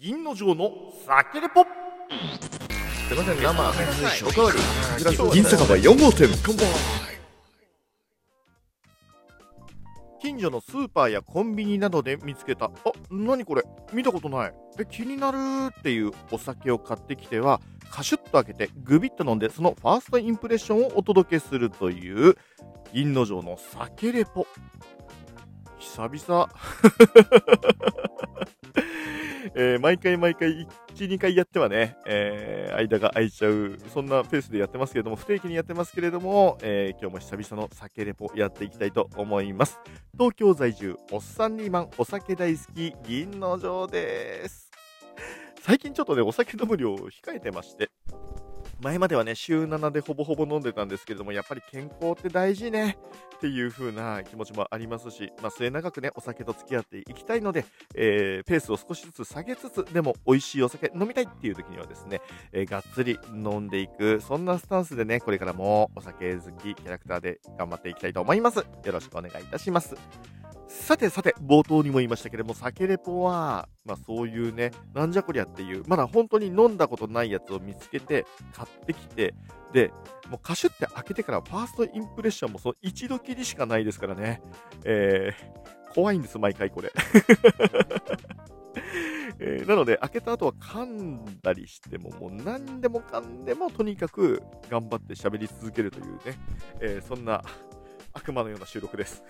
[0.00, 0.72] 銀の城の
[1.06, 1.62] 酒レポ。
[1.62, 3.50] すいません生
[4.28, 4.58] おかわり
[5.34, 6.28] 銀酒場4号店
[10.22, 12.66] 近所のスーパーやコンビニなどで見つけた。
[12.66, 12.70] あ
[13.10, 13.62] 何これ？
[13.92, 14.54] 見たことない。
[14.78, 15.36] え気になる
[15.78, 17.60] っていうお酒を買ってきては
[17.90, 22.38] カシュッと開けてグビッと飲んでそのファーストインプレッションをお届けするという
[22.94, 24.46] 銀の城の酒レポ。
[25.78, 26.48] 久々
[29.54, 39.78] えー毎回毎回1、2回やってはね、えー間が空いちゃう、そんなペースでやってますけれども、不定期にやってますけれども、えー今日も久々の酒レポやっていきたいと思います。
[40.14, 44.70] 東京在住、おっさんリーマン、お酒大好き、銀の城です。
[45.62, 47.89] 最近ちょっとね、お酒飲む量を控えてまして、
[48.80, 52.96] 前まではね、週7でほぼほぼ飲んでたんですけれども、やっぱり健康って大事ね
[53.36, 62.20] っていう風な気持ちもありますし、まあ、末永くね、お酒と付き合っていきたいので、えーペースを少しずつ下げつつ、でも美味しいお酒飲みたいっていう時にはですね、
[62.52, 68.58] えーがっつり飲んでいく、そんなスタンスでね、これからもお酒好きキャラクターで頑張っていきたいと思います。
[68.58, 69.94] よろしくお願いいたします。
[70.70, 79.34] さてさて、冒頭にも言いましたけれども、酒レポは、まあそういうね、なんじゃこりゃっていう、まだ本当に飲んだことないやつを見つけて、買ってきて、
[79.72, 79.88] で、
[80.28, 84.42] もうカシュって開けてからファーストインプレッションもその一度きりしかないですからね。
[84.84, 86.92] えー、怖いんです、毎回これ。
[89.42, 96.38] えーなので、開けた後は噛んだりしても、もう何でもかんでもとにかく頑張って喋り続けるというね、
[96.80, 97.42] えーそんな
[98.12, 99.24] 悪魔のような収録です。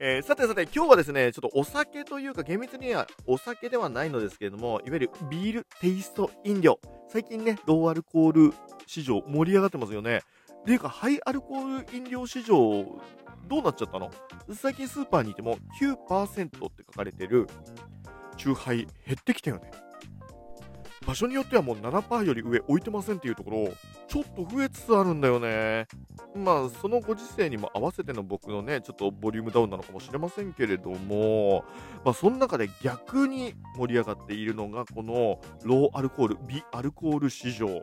[0.00, 6.78] えーさてさて、今日はですね、ちょっとお酒というか、厳密にはお酒ではないのですけれども、いわゆるビールテイスト飲料。
[7.08, 8.54] 最近ね、ローアルコール
[8.86, 10.20] 市場盛り上がってますよね。
[10.60, 12.84] っていうか、ハイアルコール飲料市場、
[13.48, 14.08] どうなっちゃったの？
[14.54, 17.48] 最近スーパーにいても9%って書かれてる、
[18.36, 19.72] チューハイ減ってきたよね。
[21.08, 23.72] 場所によってはもう7%より上置いてませんっていうところ、
[24.08, 25.88] ちょっと増えつつあるんだよね。
[26.36, 31.64] まあ、そのご時世にも合わせての僕のね、ちょっとボリュームダウンなのかもしれませんけれども、
[32.04, 37.82] まあ、その中で逆に盛り上がっているのが、このローアルコール、ビアルコール市場。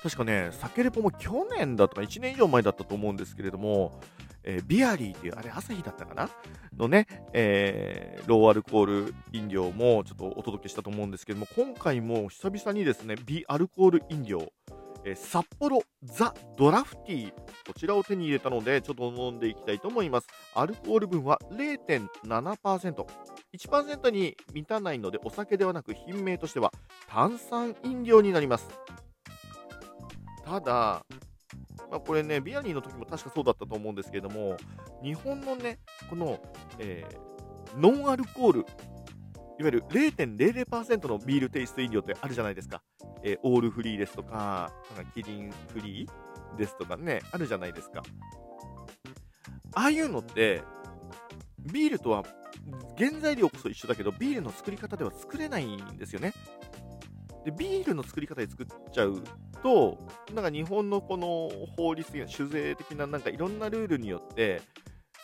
[0.00, 4.00] 確かね、酒レポも去年だとか1年以上前だったと思うんですけれども、
[4.44, 6.28] えービアリーっていう、あれ朝日だったかな？
[6.76, 14.52] のね、えーローアルコール飲料もちょっとお届けしたと思うんですけども、今回も久々にですね、ビアルコール飲料、
[15.04, 20.28] えー札幌ザ・ドラフティー、こちらを手に入れたので、ちょっと飲んでいきたいと思います。
[20.54, 23.06] アルコール分は0.7%。
[23.54, 26.72] 1%に満たないので、お酒ではなく品名としては
[27.08, 28.66] 炭酸飲料になります。
[30.44, 31.04] ただ、
[31.92, 34.56] まあ、これね、ビアリーの時も確かそうだったと思うんですけれども、
[35.02, 36.40] 日本のね、この、
[36.78, 37.32] えー
[37.74, 38.66] ノンアルコール、いわ
[39.60, 42.82] ゆる0.00%のビールテイスト飲料ってあるじゃないですか。
[43.22, 48.02] えーオールフリーですとか、なんかキリンフリーですとかね、あるじゃないですか。
[49.74, 50.62] ああいうのって、
[51.72, 52.24] ビールとは
[52.98, 56.32] 原材料こそ一緒だけど、ビールの作り方では作れないんですよね。
[57.44, 59.22] で、ビールの作り方で作っちゃう
[59.62, 59.98] と、
[60.34, 64.62] なんか日本のこの法律や酒税的ななんかいろんなルールによって、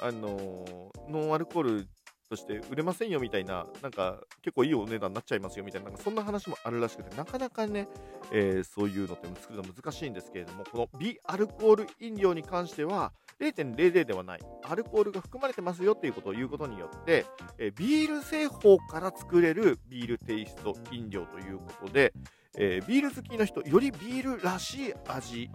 [0.00, 0.64] あの
[1.08, 1.88] ノンアルコール
[2.28, 7.88] として売れませんよみたいな、なんか結構いいお値段になっちゃいますよみたいな、なんかそんな話もあるらしくて、なかなかね、
[8.32, 17.24] えーそういうのって作るの難しいんですけれども、このビアルコール飲料に関しては、0.00ではない、アルコールが含まれてますよっていうことを言うことによって、
[17.58, 22.12] えビール製法から作れるビールテイスト飲料ということで、
[22.58, 25.50] えビール好きの人、よりビールらしい味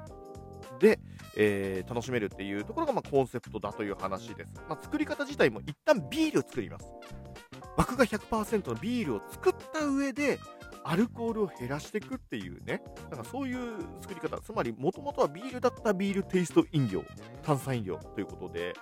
[0.79, 0.99] で、
[1.37, 4.53] えー楽しめるっていうところがまあコンセプトだという話です。
[4.67, 6.91] まあ、作り方自体も一旦ビールを作ります。
[7.77, 10.39] 麦芽100%のビールを作った上で、
[10.87, 17.03] アルコールを減らしていくっていうね、なんかそういう作り方、つまりもともとはビールだったビールテイスト飲料、
[17.41, 18.73] 炭酸飲料ということで、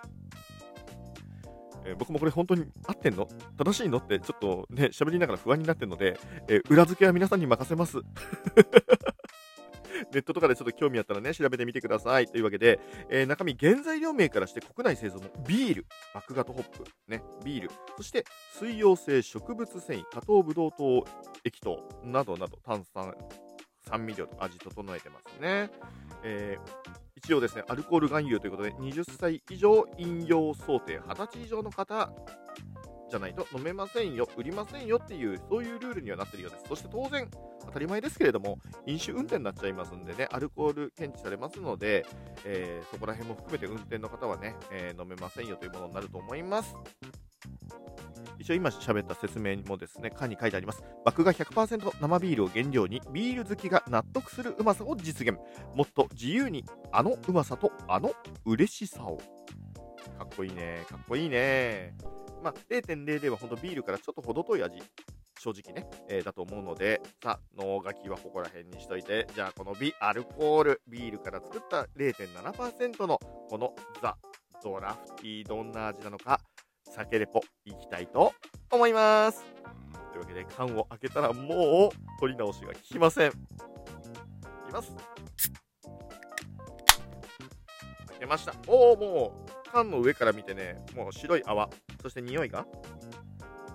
[1.85, 3.27] えー僕もこれ本当に合ってんの？
[3.57, 3.99] 正しいの？
[3.99, 6.19] ってちょっとね、喋りながら不安になってるので、
[6.49, 7.97] えー裏付けは皆さんに任せます。
[10.11, 12.27] ネットとかでちょっと興味あったらね、調べてみてください。
[12.27, 12.79] というわけで、
[13.09, 18.25] えー中身、原材料名からして国内製造のビール、麦芽とホップ、ね、ビール、そして
[18.59, 21.05] 水溶性植物繊維、加糖ブドウ糖
[21.43, 21.79] 液糖。
[22.03, 22.57] などなど。
[22.63, 23.13] 炭酸、
[23.87, 25.69] 酸味料と味整えてますね。
[26.23, 32.11] えー一応ですね、アルコール含有ということで、20歳以上飲用想定、20歳以上の方。
[33.13, 36.65] じゃないと飲めませんよ、売りませんよっていう、そういうルールにはなってるようです。
[36.67, 37.29] そして当然、
[37.63, 38.57] 当たり前ですけれども、
[38.87, 42.07] 飲酒運転になっちゃいますんでね、アルコール検知されますので、
[42.43, 46.75] えーそこら辺も含めて運転の方はね、えー飲めませんよというものになると思います。
[48.39, 50.83] 一応今喋った説明もですね、缶に書いてあります。
[51.05, 55.37] 麦芽100%生ビールを原料に、ビール好きが納得するうまさを実現。
[55.75, 58.11] もっと自由に、あのうまさとあの
[58.45, 59.17] 嬉しさを。
[60.17, 60.83] かっこいいね。
[60.89, 61.95] かっこいいね。
[62.43, 64.81] まあ、0.00は本当ビールからちょっと程遠い味。
[65.39, 73.19] 正直ね、えーだと思うので、さあ、脳書きはここら辺にしといて、じゃあこのビアルコール、ビールから作った0.7%の
[73.49, 74.17] このザ・
[74.63, 76.39] ドラフティーどんな味なのか、
[76.89, 78.33] 酒レポいきたいと
[78.71, 79.43] 思います。
[80.13, 83.29] というわけで缶を開けたらもう取り直しが効きません。
[83.29, 83.33] い
[84.67, 84.95] きます。
[88.11, 88.53] 開けました。
[88.67, 89.42] おお、もう
[89.73, 91.67] 缶の上から見てね、もう白い泡、
[92.03, 92.67] そして匂いが、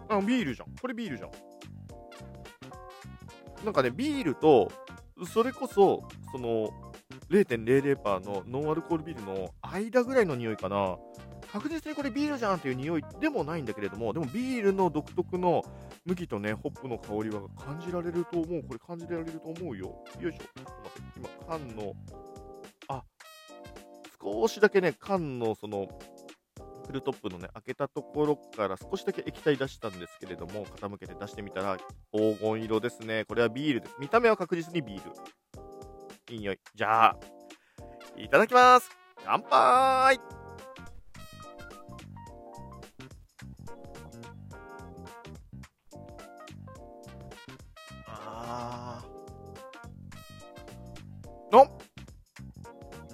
[0.08, 0.68] あ、ビールじゃん。
[0.80, 1.30] これビールじゃん。
[3.64, 4.70] なんかね、ビールと、
[5.26, 6.70] それこそ、その、
[7.30, 10.96] 0.00%のノンアルコールビールの間ぐらいの匂いかな。
[11.52, 15.64] 確実にこれビールじゃんっていう匂いでもないんだけれども、でもビールの独特の
[16.04, 18.62] 麦とね、ホップの香りは感じられると思う。
[18.62, 20.04] これ感じられると思うよ。
[20.20, 20.42] よいしょ。
[21.16, 21.94] 今、缶の、
[24.22, 25.88] 少しだけね、缶のその、
[26.86, 31.76] フルトップのね、開けたところから少しだけ液体出したんですけれども、傾けて出してみたら、
[32.12, 33.24] 黄金色ですね。
[33.26, 33.96] これはビールです。
[33.98, 35.12] 見た目は確実にビール。
[36.34, 36.58] いい匂い。
[36.74, 37.16] じゃあ、
[38.16, 38.90] いただきます。
[39.24, 40.18] 乾杯
[48.06, 51.68] あー。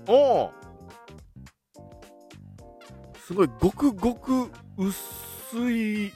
[0.06, 0.63] おお
[3.26, 6.06] すごい、ごくごく薄い。
[6.08, 6.12] い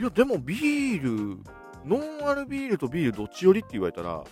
[0.00, 1.38] や、でもビール、
[1.84, 4.24] ノンアルビールとビールどっちよりって言われたら、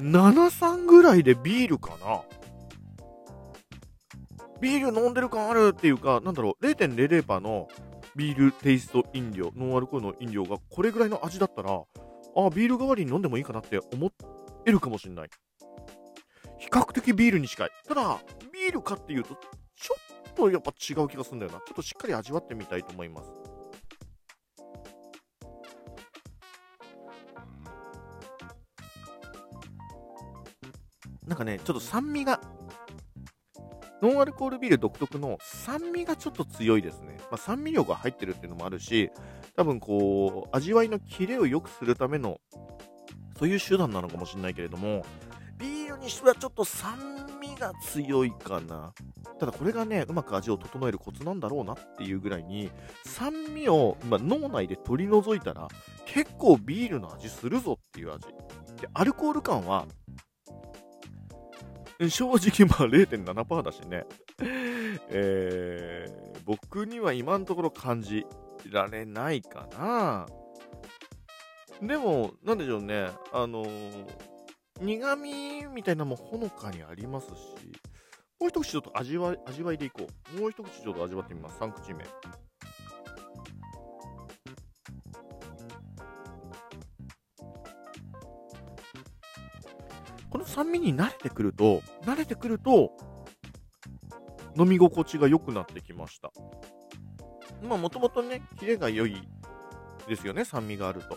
[0.00, 2.22] 73ぐらいでビールかな
[4.60, 7.68] ビール飲んでる感あるっていうか、なんだろう、0.00%の
[8.16, 14.10] ビールテイスト飲料、ノンアルコールの飲料がこれぐらいの味だったら、あ、ビール代わりに飲んでもいいかなって思
[14.66, 15.30] えるかもしれない。
[16.58, 17.70] 比較的ビールに近い。
[17.86, 18.18] ただ、
[18.52, 19.36] ビールかっていうと、
[19.76, 19.94] ちょ
[20.38, 21.58] とやっぱ違う気がするんだよな。
[21.58, 23.32] ちょっとしっかり味わってみたいと思います。
[31.26, 32.40] なんかね、ちょっと酸味が、
[34.00, 37.18] ノンアルコールビール独特の酸味がちょっと強いですね。
[37.22, 39.10] まあ、酸味量が入ってるっていうのもあるし、
[39.56, 42.40] 多分こう、味わいのキレを良くするための、
[43.38, 45.04] そういう手段なのかもしれないけれども、
[45.58, 46.96] ビールにしてはちょっと酸
[47.37, 48.92] 味が強いかな。
[49.38, 52.70] ただこれがね、うまく味を整えるコツなんだろうなっていうぐらいに、
[53.04, 55.68] 酸味を、まあ、脳内で取り除いたら、
[56.06, 58.26] 結構ビールの味するぞっていう味。
[58.80, 59.86] で、アルコール感は、
[62.08, 64.06] 正直まあ0.7%だしね、
[65.10, 68.24] えー、僕には今のところ感じ
[68.70, 70.26] られないかな。
[71.82, 74.27] でも、なんでしょうね、あのー
[74.80, 77.32] 苦味みたいなのもほのかにありますし、
[78.40, 80.40] もう一口ちょっと味わい、味わいでいこう。
[80.40, 81.58] もう一口ちょっと味わってみます。
[81.58, 82.04] 3口目。
[90.30, 92.92] この酸味に慣れてくると、慣れてくると、
[94.56, 96.30] 飲み心地が良くなってきました。
[97.62, 99.16] まあ、もともとね、キレが良い
[100.06, 101.16] ですよね、酸味があると。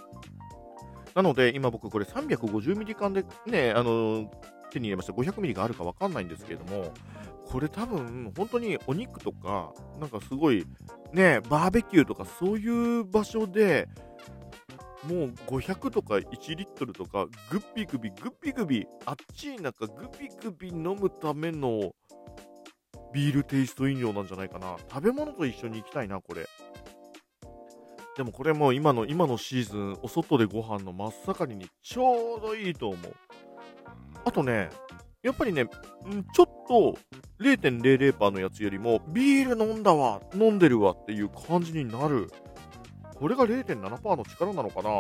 [1.15, 4.32] なので、今僕これ350ミリ缶でね、あの
[4.72, 5.13] 手に入れました。
[5.13, 6.94] 500ミリがあるかわかんないんですけれども、
[7.46, 10.65] これ多分、本当にお肉とか、なんかすごい、
[11.13, 13.89] ね、バーベキューとかそういう場所で、
[15.03, 21.94] もう500とか1リットルとか、グッビグビ、グッビグビ、あっちい中グビグビ飲むための
[23.13, 24.77] ビールテイスト飲料なんじゃないかな。
[24.89, 26.48] 食べ物と一緒に行きたいな、これ。
[28.18, 33.15] でもこれも今の、今のシーズン、お外でご飯の真っ盛りにちょうどいいと思う。
[34.25, 34.70] あとね、
[35.24, 36.98] やっぱりね、ちょっと
[37.39, 42.30] 0.00%のやつよりも、ビール飲んだわ、飲んでるわっていう感じになる。
[43.15, 44.91] これが0.7%の力なのかな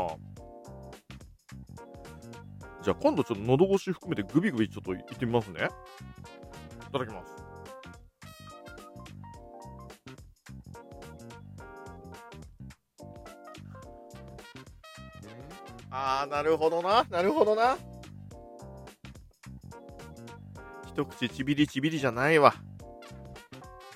[2.83, 5.69] じゃあ今度ちょっと喉越し含めてグビグビちょっといってみますね。
[6.87, 7.40] いただきます。
[15.91, 17.05] あー、なるほどな。
[17.09, 17.77] なるほどな。
[20.87, 22.53] 一口ちびりちびりじゃないわ。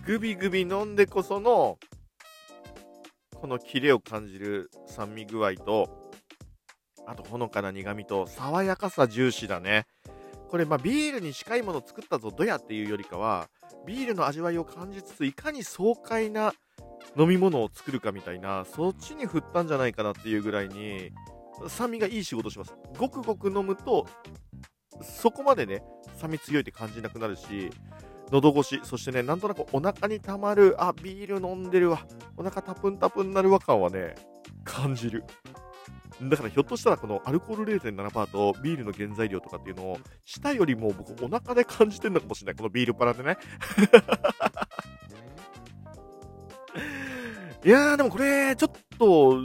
[0.06, 1.80] グビグビ飲んでこその、
[3.34, 6.12] このキレを感じる酸味具合と、
[7.08, 9.86] あとほのかな苦味と、爽やかさ重視だね。
[10.50, 13.50] これ、まあ、ビールに近いもの作ったぞ、どやっていうよりかは、
[13.86, 16.54] ビールの味わいを感じつつ、いかに爽快な
[17.18, 21.12] 飲み物を作るかみたいな、そっちに振ったんじゃないかなっていうぐらいに、
[21.68, 22.74] 酸味がいい仕事します。
[22.98, 24.06] ごくごく飲むと、
[25.02, 25.84] そこまでね、
[26.18, 27.70] 酸味強いって感じなくなるし、
[28.32, 32.06] 喉越し、そしてね、なんとなくお腹にたまる、あ、ビール飲んでるわ、
[32.38, 34.16] お腹タプンタプンなるわ感はね、
[34.64, 35.24] 感じる。
[36.22, 43.38] だからひょっとしたらこのアルコール0.7%とビールの原材料とかっていうのを舌よりも僕お腹で感じてるのかもしれないこのビールパラでね
[47.66, 49.42] いやーでもこれちょっと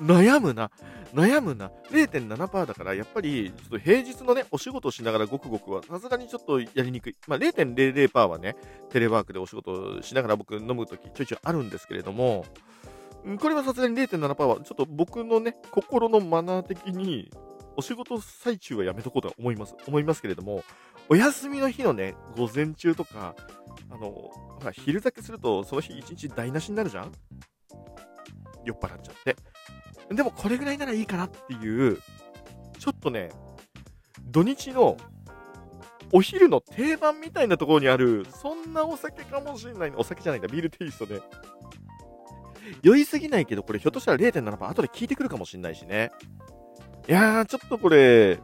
[0.00, 0.70] 悩むな
[1.14, 8.56] 悩むな0.7%だからやっぱりちょっと平日のねお仕事をしながらごくごくはさすがにちょっとやりにくいまあ0.00%はね
[8.90, 12.44] テレワークでお仕事しながら僕飲むときちょいちょいあるんですけれども
[13.38, 17.30] これはさすがに0.7%は、ちょっと僕のね、心のマナー的に、
[17.76, 19.74] お仕事最中はやめとこうとは思います。
[19.86, 20.64] 思いますけれども、
[21.10, 23.34] お休みの日のね、午前中とか、
[23.90, 27.12] あの、ほら、昼酒すると、その日一日台無しになるじゃん？
[28.64, 29.36] 酔っ払っちゃって。
[30.10, 31.98] でも、これぐらいならいいかなっていう、
[32.78, 33.30] ちょっとね、
[34.26, 34.96] 土日の
[36.12, 39.92] お昼の定番みたいなところにある、そんなお酒かもしれない。
[39.96, 41.20] お酒じゃないんだ、ビールテイストで、ね。
[42.82, 46.10] 酔いすぎないけど、これひょっとしたら0.7%後で効いてくるかもしんないしね。
[47.08, 48.38] いやー、ちょっとこれ、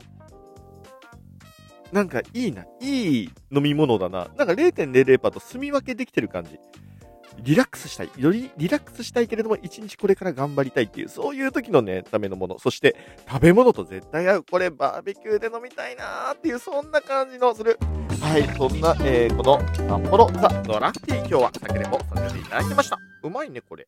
[1.93, 2.65] なんかいいな。
[2.81, 4.29] いい飲み物だな。
[4.37, 6.59] なんか0.00%と住み分けできてる感じ。
[7.41, 8.11] リラックスしたい。
[8.17, 12.59] よりリラックスしたいけれども、一日これから頑張りたいっていう、そういう時のね、ためのもの。
[12.59, 12.97] そして、
[13.29, 14.45] 食べ物と絶対合う。
[14.51, 17.79] これ、バーベキューで飲みたいなーっていう、そんな感じのする。
[18.21, 22.99] はい、そんな、えー、この、札幌ザ・ドラッティー、今日は酒でもさせていただきました。
[23.23, 23.87] うまいね、これ。